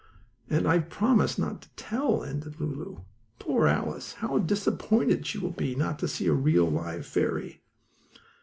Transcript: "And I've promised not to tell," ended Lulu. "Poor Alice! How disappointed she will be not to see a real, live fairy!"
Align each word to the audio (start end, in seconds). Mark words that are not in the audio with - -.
"And 0.49 0.67
I've 0.67 0.89
promised 0.89 1.37
not 1.37 1.61
to 1.61 1.69
tell," 1.75 2.23
ended 2.23 2.59
Lulu. 2.59 3.01
"Poor 3.37 3.67
Alice! 3.67 4.13
How 4.13 4.39
disappointed 4.39 5.27
she 5.27 5.37
will 5.37 5.51
be 5.51 5.75
not 5.75 5.99
to 5.99 6.07
see 6.07 6.25
a 6.25 6.33
real, 6.33 6.67
live 6.71 7.05
fairy!" 7.05 7.61